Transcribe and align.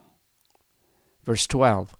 Verse 1.23 1.47
12 1.47 1.95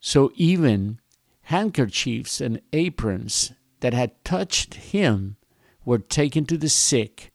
So 0.00 0.32
even 0.34 1.00
handkerchiefs 1.42 2.40
and 2.40 2.60
aprons 2.72 3.52
that 3.80 3.94
had 3.94 4.22
touched 4.24 4.74
him 4.74 5.36
were 5.84 5.98
taken 5.98 6.44
to 6.44 6.58
the 6.58 6.68
sick, 6.68 7.32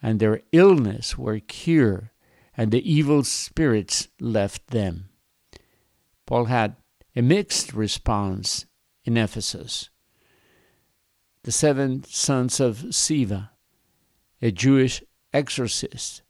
and 0.00 0.20
their 0.20 0.42
illness 0.52 1.18
were 1.18 1.40
cured 1.40 2.10
and 2.56 2.70
the 2.70 2.90
evil 2.90 3.24
spirits 3.24 4.08
left 4.20 4.68
them. 4.68 5.08
Paul 6.26 6.46
had 6.46 6.76
a 7.16 7.22
mixed 7.22 7.72
response 7.72 8.66
in 9.04 9.16
Ephesus. 9.16 9.90
The 11.42 11.52
seven 11.52 12.04
sons 12.04 12.58
of 12.58 12.78
Sceva, 12.90 13.50
a 14.40 14.50
Jewish 14.50 15.02
exorcist, 15.32 16.22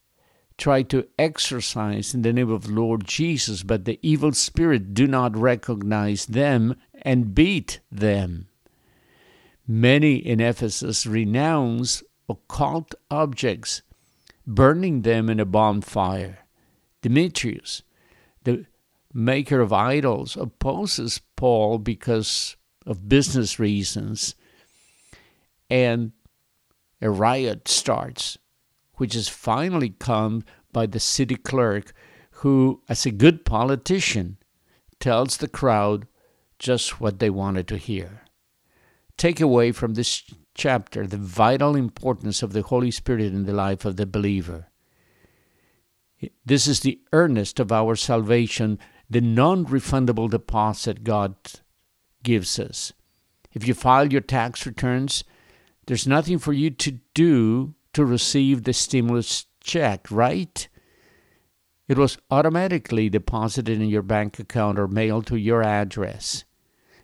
tried 0.56 0.88
to 0.90 1.06
exorcise 1.18 2.14
in 2.14 2.22
the 2.22 2.32
name 2.32 2.50
of 2.50 2.70
Lord 2.70 3.06
Jesus, 3.06 3.62
but 3.62 3.84
the 3.84 3.98
evil 4.02 4.32
spirit 4.32 4.94
do 4.94 5.06
not 5.06 5.36
recognize 5.36 6.26
them 6.26 6.76
and 7.02 7.34
beat 7.34 7.80
them. 7.90 8.48
Many 9.66 10.16
in 10.16 10.40
Ephesus 10.40 11.06
renounce 11.06 12.02
occult 12.28 12.94
objects 13.10 13.82
burning 14.46 15.02
them 15.02 15.30
in 15.30 15.40
a 15.40 15.44
bonfire. 15.44 16.40
Demetrius, 17.02 17.82
the 18.44 18.66
maker 19.12 19.60
of 19.60 19.72
idols, 19.72 20.36
opposes 20.36 21.20
Paul 21.36 21.78
because 21.78 22.56
of 22.86 23.08
business 23.08 23.58
reasons, 23.58 24.34
and 25.70 26.12
a 27.00 27.10
riot 27.10 27.68
starts, 27.68 28.38
which 28.94 29.14
is 29.14 29.28
finally 29.28 29.90
calmed 29.90 30.44
by 30.72 30.86
the 30.86 31.00
city 31.00 31.36
clerk, 31.36 31.92
who, 32.38 32.82
as 32.88 33.06
a 33.06 33.10
good 33.10 33.44
politician, 33.44 34.36
tells 35.00 35.36
the 35.36 35.48
crowd 35.48 36.06
just 36.58 37.00
what 37.00 37.18
they 37.18 37.30
wanted 37.30 37.68
to 37.68 37.76
hear. 37.76 38.22
Take 39.16 39.40
away 39.40 39.72
from 39.72 39.94
this 39.94 40.22
chapter 40.54 41.06
the 41.06 41.16
vital 41.16 41.76
importance 41.76 42.42
of 42.42 42.52
the 42.52 42.62
Holy 42.62 42.90
Spirit 42.90 43.32
in 43.32 43.44
the 43.44 43.52
life 43.52 43.84
of 43.84 43.96
the 43.96 44.06
believer. 44.06 44.68
This 46.44 46.66
is 46.66 46.80
the 46.80 47.00
earnest 47.12 47.60
of 47.60 47.70
our 47.70 47.96
salvation, 47.96 48.78
the 49.10 49.20
non 49.20 49.66
refundable 49.66 50.30
deposit 50.30 51.04
God 51.04 51.36
gives 52.24 52.58
us. 52.58 52.92
If 53.52 53.68
you 53.68 53.74
file 53.74 54.12
your 54.12 54.20
tax 54.20 54.66
returns, 54.66 55.22
there's 55.86 56.08
nothing 56.08 56.40
for 56.40 56.52
you 56.52 56.70
to 56.70 56.98
do 57.14 57.74
to 57.92 58.04
receive 58.04 58.64
the 58.64 58.72
stimulus 58.72 59.46
check, 59.60 60.10
right? 60.10 60.68
It 61.86 61.96
was 61.98 62.18
automatically 62.30 63.08
deposited 63.08 63.80
in 63.80 63.88
your 63.88 64.02
bank 64.02 64.38
account 64.38 64.78
or 64.78 64.88
mailed 64.88 65.26
to 65.28 65.36
your 65.36 65.62
address. 65.62 66.44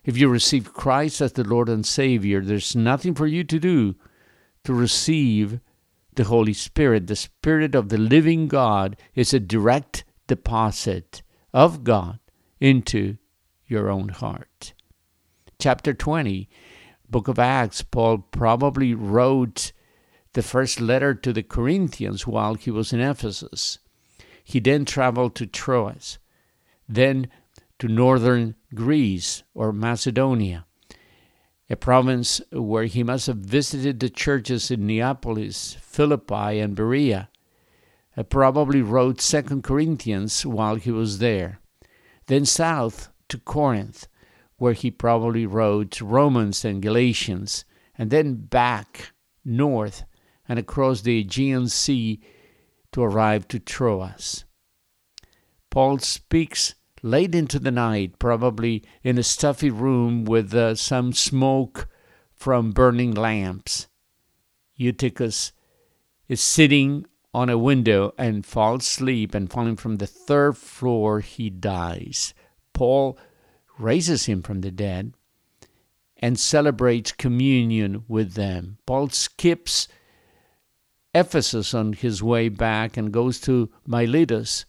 If 0.03 0.17
you 0.17 0.27
receive 0.27 0.73
Christ 0.73 1.21
as 1.21 1.33
the 1.33 1.43
Lord 1.43 1.69
and 1.69 1.85
Savior, 1.85 2.41
there's 2.41 2.75
nothing 2.75 3.13
for 3.13 3.27
you 3.27 3.43
to 3.43 3.59
do 3.59 3.95
to 4.63 4.73
receive 4.73 5.59
the 6.15 6.23
Holy 6.23 6.53
Spirit. 6.53 7.07
The 7.07 7.15
Spirit 7.15 7.75
of 7.75 7.89
the 7.89 7.97
living 7.97 8.47
God 8.47 8.97
is 9.13 9.33
a 9.33 9.39
direct 9.39 10.03
deposit 10.27 11.21
of 11.53 11.83
God 11.83 12.19
into 12.59 13.17
your 13.67 13.89
own 13.89 14.09
heart. 14.09 14.73
Chapter 15.61 15.93
20, 15.93 16.49
book 17.07 17.27
of 17.27 17.37
Acts, 17.37 17.83
Paul 17.83 18.17
probably 18.31 18.95
wrote 18.95 19.73
the 20.33 20.41
first 20.41 20.81
letter 20.81 21.13
to 21.13 21.31
the 21.31 21.43
Corinthians 21.43 22.25
while 22.25 22.55
he 22.55 22.71
was 22.71 22.91
in 22.91 22.99
Ephesus. 22.99 23.77
He 24.43 24.59
then 24.59 24.85
traveled 24.85 25.35
to 25.35 25.45
Troas, 25.45 26.17
then 26.89 27.27
to 27.77 27.87
northern 27.87 28.55
Greece 28.73 29.43
or 29.53 29.71
Macedonia, 29.71 30.65
a 31.69 31.75
province 31.75 32.41
where 32.51 32.85
he 32.85 33.03
must 33.03 33.27
have 33.27 33.37
visited 33.37 33.99
the 33.99 34.09
churches 34.09 34.71
in 34.71 34.87
Neapolis, 34.87 35.77
Philippi, 35.79 36.57
and 36.57 36.75
Berea. 36.75 37.29
He 38.15 38.23
probably 38.23 38.81
wrote 38.81 39.21
Second 39.21 39.63
Corinthians 39.63 40.43
while 40.43 40.77
he 40.77 40.89
was 40.89 41.19
there. 41.19 41.59
Then 42.25 42.45
south 42.45 43.09
to 43.29 43.37
Corinth, 43.37 44.07
where 44.61 44.73
he 44.73 44.91
probably 44.91 45.43
wrote 45.43 45.99
Romans 45.99 46.63
and 46.63 46.83
Galatians, 46.83 47.65
and 47.97 48.11
then 48.11 48.35
back 48.35 49.11
north 49.43 50.03
and 50.47 50.59
across 50.59 51.01
the 51.01 51.17
Aegean 51.17 51.67
Sea 51.67 52.21
to 52.91 53.01
arrive 53.01 53.47
to 53.47 53.57
Troas. 53.57 54.45
Paul 55.71 55.97
speaks 55.97 56.75
late 57.01 57.33
into 57.33 57.57
the 57.57 57.71
night, 57.71 58.19
probably 58.19 58.83
in 59.01 59.17
a 59.17 59.23
stuffy 59.23 59.71
room 59.71 60.25
with 60.25 60.53
uh, 60.53 60.75
some 60.75 61.11
smoke 61.11 61.87
from 62.31 62.69
burning 62.69 63.15
lamps. 63.15 63.87
Eutychus 64.75 65.53
is 66.27 66.39
sitting 66.39 67.07
on 67.33 67.49
a 67.49 67.57
window 67.57 68.13
and 68.15 68.45
falls 68.45 68.83
asleep, 68.83 69.33
and 69.33 69.51
falling 69.51 69.75
from 69.75 69.95
the 69.95 70.05
third 70.05 70.55
floor, 70.55 71.19
he 71.21 71.49
dies. 71.49 72.35
Paul 72.73 73.17
raises 73.81 74.25
him 74.25 74.41
from 74.41 74.61
the 74.61 74.71
dead 74.71 75.13
and 76.17 76.39
celebrates 76.39 77.11
communion 77.11 78.03
with 78.07 78.33
them. 78.33 78.77
Paul 78.85 79.09
skips 79.09 79.87
Ephesus 81.13 81.73
on 81.73 81.93
his 81.93 82.23
way 82.23 82.47
back 82.47 82.95
and 82.95 83.11
goes 83.11 83.39
to 83.41 83.69
Miletus 83.85 84.65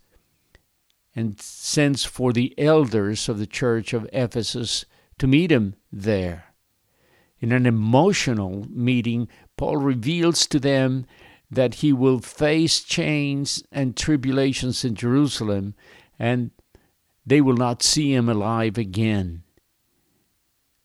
and 1.14 1.40
sends 1.40 2.04
for 2.04 2.32
the 2.32 2.54
elders 2.58 3.28
of 3.28 3.38
the 3.38 3.46
church 3.46 3.92
of 3.92 4.08
Ephesus 4.12 4.84
to 5.18 5.26
meet 5.26 5.52
him 5.52 5.74
there. 5.92 6.46
In 7.38 7.52
an 7.52 7.66
emotional 7.66 8.66
meeting, 8.70 9.28
Paul 9.56 9.76
reveals 9.76 10.46
to 10.46 10.58
them 10.58 11.06
that 11.50 11.76
he 11.76 11.92
will 11.92 12.20
face 12.20 12.80
chains 12.82 13.62
and 13.70 13.96
tribulations 13.96 14.84
in 14.84 14.94
Jerusalem, 14.94 15.74
and 16.18 16.50
they 17.24 17.40
will 17.40 17.56
not 17.56 17.82
see 17.82 18.12
him 18.12 18.28
alive 18.28 18.76
again. 18.76 19.42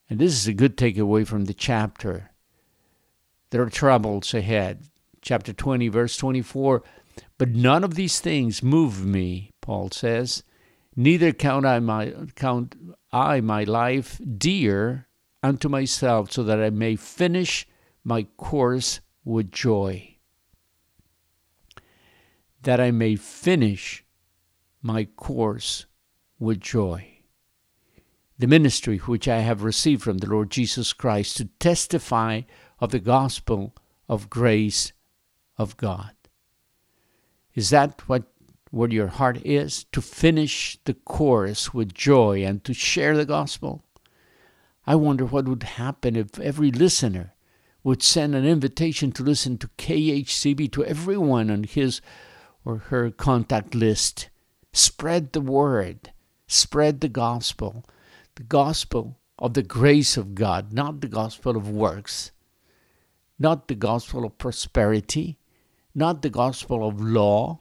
And 0.09 0.19
this 0.19 0.33
is 0.33 0.47
a 0.47 0.53
good 0.53 0.77
takeaway 0.77 1.27
from 1.27 1.45
the 1.45 1.53
chapter. 1.53 2.31
There 3.49 3.61
are 3.61 3.69
troubles 3.69 4.33
ahead. 4.33 4.85
Chapter 5.21 5.51
20, 5.51 5.87
verse 5.89 6.15
24. 6.15 6.83
But 7.37 7.49
none 7.49 7.83
of 7.83 7.95
these 7.95 8.19
things 8.19 8.63
move 8.63 9.05
me, 9.05 9.53
Paul 9.61 9.89
says. 9.91 10.43
Neither 10.95 11.31
count 11.31 11.65
I 11.65 11.79
my 11.79 12.13
count 12.35 12.75
I 13.11 13.41
my 13.41 13.63
life 13.63 14.19
dear 14.37 15.07
unto 15.43 15.69
myself, 15.69 16.31
so 16.31 16.43
that 16.43 16.59
I 16.59 16.69
may 16.69 16.95
finish 16.95 17.67
my 18.03 18.23
course 18.37 19.01
with 19.23 19.51
joy. 19.51 20.17
That 22.63 22.79
I 22.79 22.91
may 22.91 23.15
finish 23.15 24.03
my 24.81 25.05
course 25.05 25.86
with 26.39 26.59
joy. 26.59 27.19
The 28.37 28.47
ministry 28.47 28.97
which 28.97 29.27
I 29.27 29.39
have 29.39 29.63
received 29.63 30.03
from 30.03 30.19
the 30.19 30.29
Lord 30.29 30.51
Jesus 30.51 30.93
Christ 30.93 31.37
to 31.37 31.45
testify 31.59 32.41
of 32.79 32.91
the 32.91 32.99
gospel 32.99 33.73
of 34.07 34.29
grace 34.29 34.93
of 35.57 35.77
God. 35.77 36.11
Is 37.55 37.71
that 37.71 38.07
what 38.07 38.23
where 38.69 38.89
your 38.89 39.07
heart 39.07 39.43
is? 39.45 39.85
To 39.93 40.01
finish 40.01 40.77
the 40.83 40.93
course 40.93 41.73
with 41.73 41.93
joy 41.93 42.43
and 42.43 42.63
to 42.65 42.73
share 42.73 43.15
the 43.15 43.25
gospel? 43.25 43.83
I 44.85 44.95
wonder 44.95 45.25
what 45.25 45.47
would 45.47 45.63
happen 45.63 46.15
if 46.15 46.39
every 46.39 46.71
listener 46.71 47.33
would 47.83 48.03
send 48.03 48.35
an 48.35 48.45
invitation 48.45 49.11
to 49.13 49.23
listen 49.23 49.57
to 49.57 49.69
KHCB 49.77 50.71
to 50.73 50.85
everyone 50.85 51.49
on 51.49 51.63
his 51.63 52.01
or 52.65 52.77
her 52.77 53.09
contact 53.09 53.73
list. 53.73 54.29
Spread 54.73 55.31
the 55.31 55.41
word, 55.41 56.11
spread 56.47 57.01
the 57.01 57.09
gospel, 57.09 57.85
the 58.35 58.44
gospel 58.44 59.19
of 59.39 59.53
the 59.53 59.63
grace 59.63 60.17
of 60.17 60.35
God, 60.35 60.73
not 60.73 61.01
the 61.01 61.07
gospel 61.07 61.55
of 61.55 61.69
works, 61.69 62.31
not 63.38 63.67
the 63.67 63.75
gospel 63.75 64.25
of 64.25 64.38
prosperity, 64.38 65.38
not 65.94 66.21
the 66.21 66.29
gospel 66.29 66.88
of 66.88 66.99
law, 67.01 67.59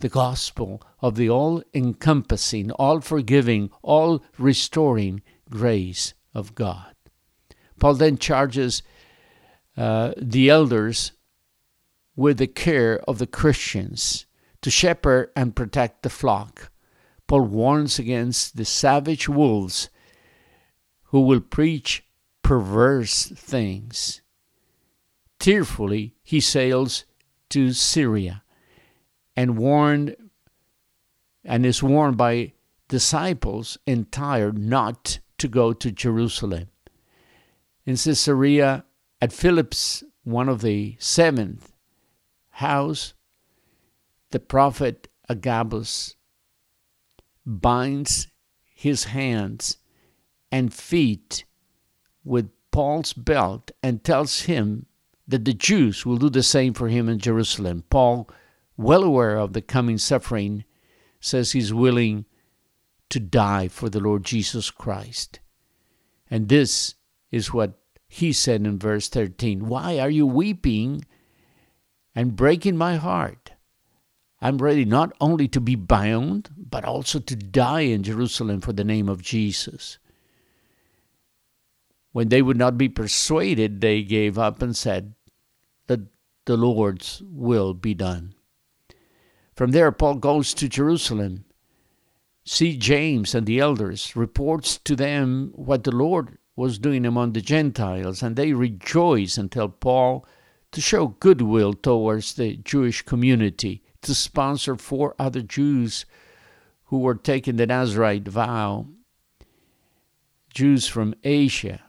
the 0.00 0.08
gospel 0.08 0.82
of 1.00 1.16
the 1.16 1.28
all 1.28 1.62
encompassing, 1.72 2.70
all 2.72 3.00
forgiving, 3.00 3.70
all 3.82 4.22
restoring 4.38 5.22
grace 5.50 6.14
of 6.34 6.54
God. 6.54 6.94
Paul 7.78 7.94
then 7.94 8.18
charges 8.18 8.82
uh, 9.76 10.12
the 10.16 10.48
elders 10.48 11.12
with 12.16 12.38
the 12.38 12.46
care 12.46 13.00
of 13.08 13.18
the 13.18 13.26
Christians 13.26 14.26
to 14.62 14.70
shepherd 14.70 15.30
and 15.34 15.56
protect 15.56 16.02
the 16.02 16.10
flock. 16.10 16.70
Paul 17.26 17.42
warns 17.42 17.98
against 17.98 18.56
the 18.56 18.64
savage 18.64 19.28
wolves 19.28 19.88
who 21.04 21.22
will 21.22 21.40
preach 21.40 22.04
perverse 22.42 23.26
things. 23.26 24.20
Tearfully, 25.38 26.14
he 26.22 26.40
sails 26.40 27.04
to 27.50 27.72
Syria 27.72 28.42
and 29.36 29.56
warned 29.56 30.16
and 31.44 31.66
is 31.66 31.82
warned 31.82 32.16
by 32.16 32.52
disciples 32.88 33.78
in 33.86 34.06
Tyre 34.06 34.52
not 34.52 35.18
to 35.38 35.48
go 35.48 35.72
to 35.72 35.92
Jerusalem. 35.92 36.68
In 37.86 37.96
Caesarea, 37.96 38.84
at 39.20 39.32
Philip's, 39.32 40.02
one 40.22 40.48
of 40.48 40.62
the 40.62 40.96
seventh 40.98 41.72
house, 42.50 43.14
the 44.30 44.40
prophet 44.40 45.08
Agabus 45.28 46.16
binds 47.46 48.28
his 48.74 49.04
hands 49.04 49.78
and 50.50 50.72
feet 50.72 51.44
with 52.24 52.50
Paul's 52.70 53.12
belt 53.12 53.70
and 53.82 54.02
tells 54.02 54.42
him 54.42 54.86
that 55.26 55.44
the 55.44 55.54
Jews 55.54 56.04
will 56.04 56.16
do 56.16 56.30
the 56.30 56.42
same 56.42 56.74
for 56.74 56.88
him 56.88 57.08
in 57.08 57.18
Jerusalem. 57.18 57.84
Paul, 57.88 58.28
well 58.76 59.02
aware 59.02 59.36
of 59.36 59.52
the 59.52 59.62
coming 59.62 59.98
suffering, 59.98 60.64
says 61.20 61.52
he's 61.52 61.72
willing 61.72 62.26
to 63.10 63.20
die 63.20 63.68
for 63.68 63.88
the 63.88 64.00
Lord 64.00 64.24
Jesus 64.24 64.70
Christ. 64.70 65.40
And 66.30 66.48
this 66.48 66.94
is 67.30 67.52
what 67.52 67.78
he 68.08 68.32
said 68.32 68.66
in 68.66 68.78
verse 68.78 69.08
13 69.08 69.66
Why 69.66 69.98
are 69.98 70.10
you 70.10 70.26
weeping 70.26 71.04
and 72.14 72.36
breaking 72.36 72.76
my 72.76 72.96
heart? 72.96 73.43
I'm 74.44 74.58
ready 74.58 74.84
not 74.84 75.10
only 75.22 75.48
to 75.48 75.60
be 75.60 75.74
bound, 75.74 76.50
but 76.54 76.84
also 76.84 77.18
to 77.18 77.34
die 77.34 77.80
in 77.80 78.02
Jerusalem 78.02 78.60
for 78.60 78.74
the 78.74 78.84
name 78.84 79.08
of 79.08 79.22
Jesus. 79.22 79.96
When 82.12 82.28
they 82.28 82.42
would 82.42 82.58
not 82.58 82.76
be 82.76 82.90
persuaded, 82.90 83.80
they 83.80 84.02
gave 84.02 84.38
up 84.38 84.60
and 84.60 84.76
said, 84.76 85.14
That 85.86 86.00
the 86.44 86.58
Lord's 86.58 87.22
will 87.24 87.72
be 87.72 87.94
done. 87.94 88.34
From 89.56 89.70
there, 89.70 89.90
Paul 89.90 90.16
goes 90.16 90.52
to 90.54 90.68
Jerusalem 90.68 91.46
see 92.44 92.76
James 92.76 93.34
and 93.34 93.46
the 93.46 93.60
elders, 93.60 94.14
reports 94.14 94.76
to 94.76 94.94
them 94.94 95.52
what 95.54 95.84
the 95.84 95.96
Lord 95.96 96.36
was 96.54 96.78
doing 96.78 97.06
among 97.06 97.32
the 97.32 97.40
Gentiles, 97.40 98.22
and 98.22 98.36
they 98.36 98.52
rejoice 98.52 99.38
and 99.38 99.50
tell 99.50 99.70
Paul 99.70 100.26
to 100.72 100.82
show 100.82 101.08
goodwill 101.08 101.72
towards 101.72 102.34
the 102.34 102.56
Jewish 102.58 103.00
community, 103.00 103.82
to 104.04 104.14
sponsor 104.14 104.76
four 104.76 105.14
other 105.18 105.42
Jews 105.42 106.06
who 106.84 106.98
were 106.98 107.14
taking 107.14 107.56
the 107.56 107.66
Nazarite 107.66 108.28
vow, 108.28 108.86
Jews 110.52 110.86
from 110.86 111.14
Asia, 111.24 111.82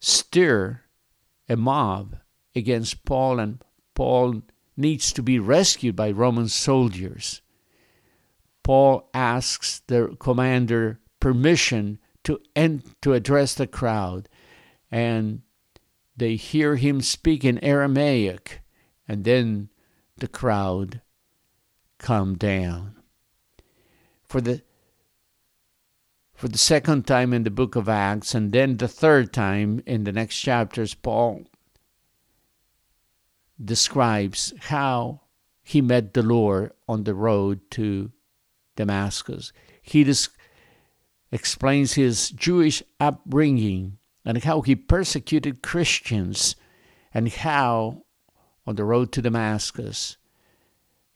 stir 0.00 0.82
a 1.48 1.56
mob 1.56 2.16
against 2.54 3.04
Paul, 3.04 3.38
and 3.38 3.62
Paul 3.94 4.42
needs 4.76 5.12
to 5.12 5.22
be 5.22 5.38
rescued 5.38 5.94
by 5.94 6.10
Roman 6.10 6.48
soldiers. 6.48 7.42
Paul 8.62 9.08
asks 9.14 9.82
the 9.86 10.16
commander 10.18 11.00
permission 11.20 11.98
to 12.24 12.40
end, 12.56 12.84
to 13.02 13.12
address 13.12 13.54
the 13.54 13.66
crowd, 13.66 14.28
and 14.90 15.42
they 16.16 16.36
hear 16.36 16.76
him 16.76 17.00
speak 17.00 17.44
in 17.44 17.62
Aramaic, 17.62 18.62
and 19.06 19.24
then 19.24 19.68
the 20.16 20.28
crowd 20.28 21.00
come 22.10 22.34
down. 22.34 22.96
For 24.24 24.40
the 24.40 24.62
for 26.34 26.48
the 26.48 26.58
second 26.58 27.06
time 27.06 27.32
in 27.32 27.44
the 27.44 27.52
book 27.52 27.76
of 27.76 27.88
Acts, 27.88 28.34
and 28.34 28.50
then 28.50 28.78
the 28.78 28.88
third 28.88 29.32
time 29.32 29.80
in 29.86 30.02
the 30.02 30.10
next 30.10 30.40
chapters, 30.40 30.92
Paul 30.92 31.44
describes 33.64 34.52
how 34.58 35.20
he 35.62 35.80
met 35.80 36.14
the 36.14 36.24
Lord 36.24 36.72
on 36.88 37.04
the 37.04 37.14
road 37.14 37.60
to 37.78 38.10
Damascus. 38.74 39.52
He 39.80 40.02
dis- 40.02 40.30
explains 41.30 41.92
his 41.92 42.30
Jewish 42.30 42.82
upbringing 42.98 43.98
and 44.24 44.42
how 44.42 44.62
he 44.62 44.74
persecuted 44.74 45.62
Christians 45.62 46.56
and 47.14 47.28
how, 47.28 48.02
on 48.66 48.74
the 48.74 48.84
road 48.84 49.12
to 49.12 49.22
Damascus, 49.22 50.16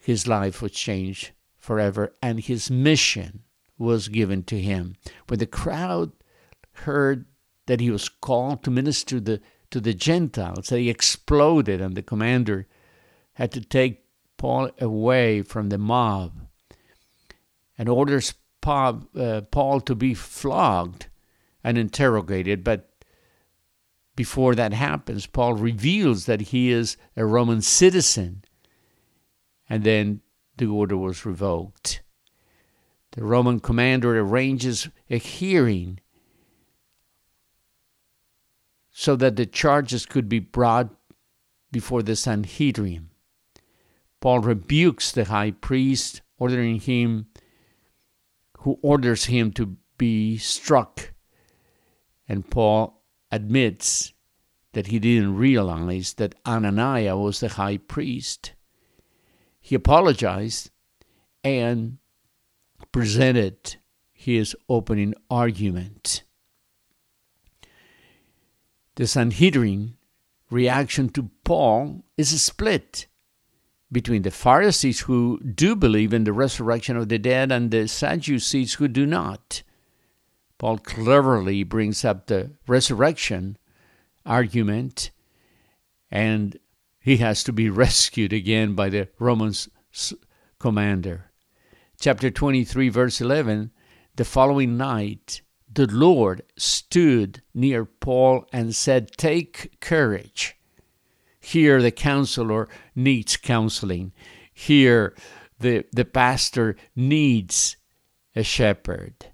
his 0.05 0.27
life 0.27 0.61
was 0.61 0.73
changed 0.73 1.31
forever 1.57 2.13
and 2.23 2.41
his 2.41 2.71
mission 2.71 3.43
was 3.79 4.09
given 4.09 4.43
to 4.45 4.61
him. 4.61 4.97
When 5.29 5.39
the 5.39 5.47
crowd 5.47 6.13
heard 6.73 7.25
that 7.67 7.81
he 7.81 7.91
was 7.91 8.09
called 8.09 8.63
to 8.65 8.71
minister 8.71 9.19
the, 9.19 9.41
to 9.71 9.81
the 9.81 9.95
Gentiles, 9.95 10.69
they 10.69 10.89
exploded, 10.89 11.81
and 11.81 11.95
the 11.95 12.03
commander 12.03 12.67
had 13.35 13.51
to 13.53 13.61
take 13.61 14.05
Paul 14.37 14.71
away 14.79 15.43
from 15.43 15.71
the 15.71 15.79
mob 15.79 16.33
and 17.79 17.89
orders 17.89 18.35
Paul, 18.61 19.09
uh, 19.19 19.43
Paul 19.51 19.81
to 19.83 19.95
be 19.95 20.15
flogged 20.15 21.07
and 21.63 21.77
interrogated. 21.79 22.63
But 22.63 22.91
before 24.17 24.55
that 24.55 24.73
happens, 24.73 25.27
Paul 25.27 25.55
reveals 25.55 26.27
that 26.27 26.41
he 26.41 26.71
is 26.71 26.97
a 27.17 27.25
Roman 27.25 27.63
citizen. 27.63 28.45
And 29.69 29.85
then 29.85 30.21
the 30.57 30.67
order 30.67 30.97
was 30.97 31.25
revoked. 31.25 32.03
The 33.13 33.25
Roman 33.25 33.61
commander 33.61 34.19
arranges 34.19 34.89
a 35.09 35.19
hearing 35.19 36.01
so 38.91 39.17
that 39.17 39.37
the 39.37 39.47
charges 39.47 40.07
could 40.07 40.29
be 40.29 40.39
brought 40.39 40.91
before 41.71 42.03
the 42.03 42.17
Sanhedrin. 42.17 43.11
Paul 44.21 44.41
rebukes 44.41 45.13
the 45.13 45.27
high 45.27 45.51
priest, 45.51 46.23
ordering 46.39 46.81
him 46.81 47.27
who 48.59 48.79
orders 48.81 49.27
him 49.27 49.53
to 49.53 49.77
be 49.99 50.39
struck. 50.39 51.13
And 52.27 52.51
Paul 52.51 53.03
admits 53.31 54.15
that 54.73 54.87
he 54.87 54.99
didn't 54.99 55.37
realize 55.37 56.15
that 56.15 56.35
Ananias 56.47 57.17
was 57.17 57.41
the 57.41 57.51
high 57.51 57.77
priest. 57.77 58.54
He 59.65 59.75
apologized 59.75 60.71
and 61.43 61.97
presented 62.93 63.77
his 64.13 64.55
opening 64.69 65.15
argument. 65.31 66.23
The 68.97 69.07
Sanhedrin 69.07 69.97
reaction 70.51 71.09
to 71.15 71.31
Paul 71.45 72.05
is 72.19 72.31
a 72.35 72.39
split 72.39 73.07
between 73.91 74.21
the 74.21 74.31
Pharisees 74.31 75.01
who 75.01 75.41
do 75.41 75.75
believe 75.75 76.13
in 76.13 76.25
the 76.25 76.35
resurrection 76.35 76.99
of 76.99 77.09
the 77.09 77.19
dead 77.19 77.51
and 77.51 77.71
the 77.71 77.89
Sadducees 77.89 78.75
who 78.75 78.87
do 78.87 79.07
not. 79.07 79.63
Paul 80.59 80.77
cleverly 80.77 81.65
brings 81.65 82.05
up 82.05 82.27
the 82.27 82.51
resurrection 82.67 83.57
argument, 84.27 85.11
and 86.11 86.59
he 87.05 87.19
has 87.19 87.45
to 87.45 87.53
be 87.53 87.69
rescued 87.85 88.33
again 88.33 88.75
by 88.75 88.89
the 88.89 89.09
Romans 89.19 89.69
commander. 90.59 91.31
Chapter 92.01 92.31
23, 92.31 92.89
verse 92.89 93.21
11 93.21 93.71
The 94.17 94.25
following 94.25 94.79
night, 94.79 95.43
the 95.71 95.87
Lord 95.87 96.43
stood 96.57 97.43
near 97.53 97.85
Paul 97.85 98.47
and 98.55 98.75
said, 98.75 99.13
Take 99.19 99.81
courage. 99.81 100.57
Here, 101.39 101.83
the 101.83 101.91
counselor 101.91 102.69
needs 102.95 103.37
counseling. 103.37 104.13
Here, 104.53 105.15
the, 105.61 105.85
the 105.93 106.07
pastor 106.07 106.75
needs 106.97 107.77
a 108.35 108.43
shepherd. 108.43 109.27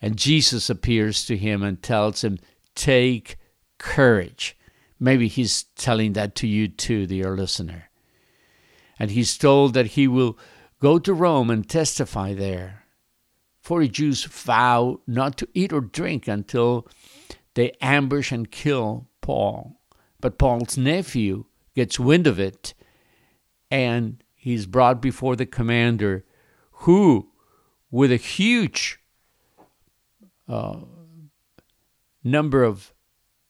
And 0.00 0.16
Jesus 0.16 0.70
appears 0.70 1.26
to 1.26 1.36
him 1.36 1.64
and 1.64 1.82
tells 1.82 2.22
him, 2.22 2.38
Take 2.76 3.38
courage. 3.78 4.56
Maybe 5.02 5.26
he's 5.26 5.64
telling 5.74 6.12
that 6.12 6.36
to 6.36 6.46
you 6.46 6.68
too, 6.68 7.06
dear 7.08 7.36
listener. 7.36 7.90
And 9.00 9.10
he's 9.10 9.36
told 9.36 9.74
that 9.74 9.98
he 9.98 10.06
will 10.06 10.38
go 10.78 11.00
to 11.00 11.12
Rome 11.12 11.50
and 11.50 11.68
testify 11.68 12.34
there. 12.34 12.84
For 13.60 13.80
the 13.80 13.88
Jews 13.88 14.22
vow 14.22 15.00
not 15.04 15.36
to 15.38 15.48
eat 15.54 15.72
or 15.72 15.80
drink 15.80 16.28
until 16.28 16.86
they 17.54 17.72
ambush 17.80 18.30
and 18.30 18.48
kill 18.48 19.08
Paul. 19.20 19.80
But 20.20 20.38
Paul's 20.38 20.78
nephew 20.78 21.46
gets 21.74 21.98
wind 21.98 22.28
of 22.28 22.38
it 22.38 22.72
and 23.72 24.22
he's 24.36 24.66
brought 24.66 25.02
before 25.02 25.34
the 25.34 25.46
commander, 25.46 26.24
who, 26.70 27.28
with 27.90 28.12
a 28.12 28.16
huge 28.16 29.00
uh, 30.48 30.76
number 32.22 32.62
of 32.62 32.94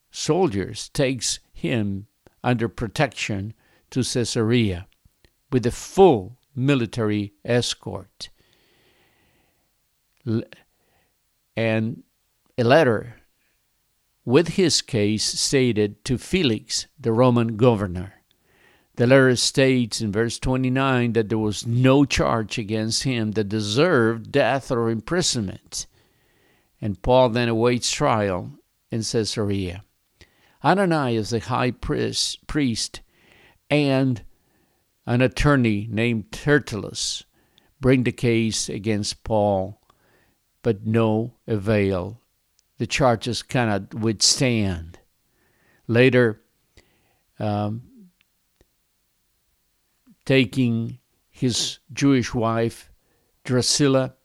soldiers, 0.09 0.89
takes 0.89 1.39
him 1.63 2.07
under 2.43 2.67
protection 2.67 3.53
to 3.89 4.03
Caesarea 4.03 4.85
with 5.51 5.65
a 5.65 5.71
full 5.71 6.37
military 6.55 7.33
escort. 7.43 8.29
And 11.55 12.03
a 12.57 12.63
letter 12.63 13.15
with 14.25 14.49
his 14.49 14.81
case 14.81 15.23
stated 15.23 16.03
to 16.05 16.17
Felix, 16.17 16.87
the 16.99 17.11
Roman 17.11 17.55
governor. 17.57 18.13
The 18.95 19.07
letter 19.07 19.35
states 19.37 20.01
in 20.01 20.11
verse 20.11 20.37
29 20.39 21.13
that 21.13 21.29
there 21.29 21.37
was 21.37 21.65
no 21.65 22.05
charge 22.05 22.57
against 22.57 23.03
him 23.03 23.31
that 23.31 23.49
deserved 23.49 24.31
death 24.31 24.69
or 24.69 24.89
imprisonment. 24.89 25.87
And 26.79 27.01
Paul 27.01 27.29
then 27.29 27.49
awaits 27.49 27.91
trial 27.91 28.51
in 28.91 29.01
Caesarea. 29.03 29.83
Ananias, 30.63 31.31
the 31.31 31.39
high 31.39 31.71
priest, 31.71 32.45
priest 32.47 33.01
and 33.69 34.23
an 35.05 35.21
attorney 35.21 35.87
named 35.89 36.31
Tertullus 36.31 37.23
bring 37.81 38.03
the 38.03 38.11
case 38.11 38.69
against 38.69 39.23
Paul, 39.23 39.81
but 40.61 40.85
no 40.85 41.33
avail 41.47 42.21
the 42.77 42.87
charges 42.87 43.43
cannot 43.43 43.93
withstand. 43.93 44.99
Later, 45.87 46.41
um, 47.39 47.83
taking 50.25 50.99
his 51.29 51.79
Jewish 51.91 52.33
wife 52.33 52.91
Drusilla 53.43 54.15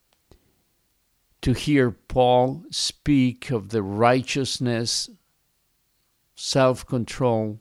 to 1.43 1.53
hear 1.53 1.91
Paul 1.91 2.65
speak 2.71 3.51
of 3.51 3.71
the 3.71 3.83
righteousness, 3.83 5.11
self 6.39 6.87
control, 6.87 7.61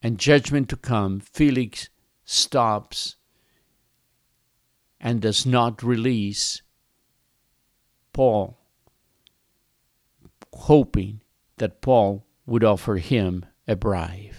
and 0.00 0.18
judgment 0.18 0.68
to 0.68 0.76
come, 0.76 1.20
Felix 1.20 1.90
stops 2.24 3.16
and 5.00 5.20
does 5.20 5.44
not 5.44 5.82
release 5.82 6.62
Paul 8.12 8.56
hoping 10.52 11.22
that 11.58 11.80
Paul 11.80 12.26
would 12.46 12.64
offer 12.64 12.96
him 12.96 13.46
a 13.66 13.76
bribe. 13.76 14.34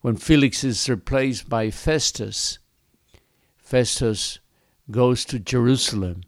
When 0.00 0.16
Felix 0.16 0.64
is 0.64 0.88
replaced 0.88 1.48
by 1.48 1.70
Festus, 1.70 2.58
Festus 3.56 4.38
goes 4.90 5.24
to 5.26 5.38
Jerusalem, 5.38 6.22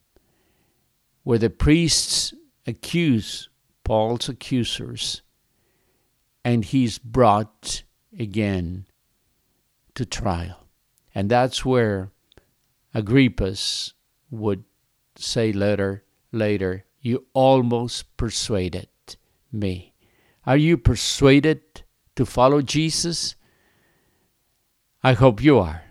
where 1.23 1.39
the 1.39 1.51
priests 1.51 2.35
accuse 2.67 3.49
Paul's 3.85 4.29
accusers, 4.29 5.23
and 6.45 6.65
he's 6.65 6.99
brought 6.99 7.83
again 8.19 8.87
to 9.95 10.05
trial. 10.05 10.67
And 11.15 11.31
that's 11.31 11.65
where 11.65 12.11
Agrippus 12.95 13.93
would 14.31 14.65
say 15.17 15.53
later, 15.53 16.05
later, 16.33 16.85
you 17.01 17.27
almost 17.33 18.17
persuaded 18.17 18.89
me. 19.53 19.95
Are 20.47 20.57
you 20.57 20.77
persuaded 20.77 21.63
to 22.17 22.25
follow 22.25 22.63
Jesus? 22.63 23.35
I 25.03 25.15
hope 25.15 25.43
you 25.43 25.59
are. 25.59 25.83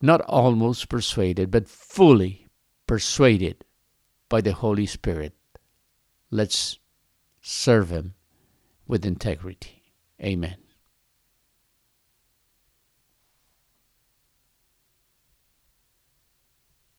Not 0.00 0.20
almost 0.22 0.88
persuaded, 0.88 1.50
but 1.50 1.68
fully 1.68 2.48
persuaded 2.86 3.64
by 4.28 4.40
the 4.40 4.52
Holy 4.52 4.86
Spirit. 4.86 5.32
Let's 6.30 6.78
serve 7.40 7.90
Him 7.90 8.15
with 8.86 9.04
integrity. 9.04 9.82
Amen. 10.22 10.65